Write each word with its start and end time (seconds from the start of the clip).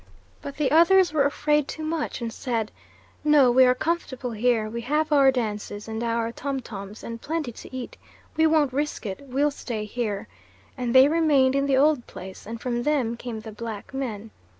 But 0.41 0.57
the 0.57 0.71
others 0.71 1.13
were 1.13 1.27
afraid 1.27 1.67
too 1.67 1.83
much, 1.83 2.21
and 2.21 2.33
said, 2.33 2.71
"No, 3.23 3.51
we 3.51 3.65
are 3.65 3.75
comfortable 3.75 4.31
here; 4.31 4.67
we 4.67 4.81
have 4.81 5.11
our 5.11 5.31
dances, 5.31 5.87
and 5.87 6.01
our 6.03 6.31
tom 6.31 6.59
toms, 6.59 7.03
and 7.03 7.21
plenty 7.21 7.51
to 7.51 7.71
eat 7.77 7.97
we 8.35 8.47
won't 8.47 8.73
risk 8.73 9.05
it, 9.05 9.19
we'll 9.21 9.51
stay 9.51 9.85
here"; 9.85 10.27
and 10.75 10.95
they 10.95 11.07
remained 11.07 11.53
in 11.55 11.67
the 11.67 11.77
old 11.77 12.07
place, 12.07 12.47
and 12.47 12.59
from 12.59 12.81
them 12.81 13.15
come 13.15 13.41
the 13.41 13.51
black 13.51 13.93
men. 13.93 14.31